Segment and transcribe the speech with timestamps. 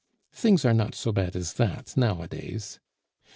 [0.33, 2.79] Things are not so bad as that nowadays.